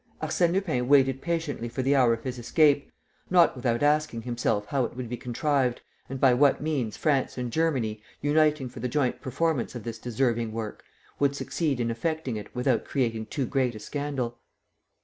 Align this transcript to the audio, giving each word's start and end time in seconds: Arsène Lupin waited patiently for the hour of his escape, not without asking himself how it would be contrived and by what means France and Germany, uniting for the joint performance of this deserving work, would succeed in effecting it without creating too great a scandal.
Arsène 0.19 0.51
Lupin 0.53 0.87
waited 0.87 1.21
patiently 1.21 1.69
for 1.69 1.83
the 1.83 1.95
hour 1.95 2.11
of 2.11 2.23
his 2.23 2.39
escape, 2.39 2.91
not 3.29 3.55
without 3.55 3.83
asking 3.83 4.23
himself 4.23 4.65
how 4.65 4.83
it 4.83 4.95
would 4.97 5.07
be 5.07 5.15
contrived 5.15 5.81
and 6.09 6.19
by 6.19 6.33
what 6.33 6.59
means 6.59 6.97
France 6.97 7.37
and 7.37 7.51
Germany, 7.51 8.01
uniting 8.19 8.67
for 8.67 8.79
the 8.79 8.87
joint 8.89 9.21
performance 9.21 9.75
of 9.75 9.83
this 9.83 9.99
deserving 9.99 10.51
work, 10.53 10.83
would 11.19 11.35
succeed 11.35 11.79
in 11.79 11.91
effecting 11.91 12.35
it 12.35 12.55
without 12.55 12.83
creating 12.83 13.27
too 13.27 13.45
great 13.45 13.75
a 13.75 13.79
scandal. 13.79 14.39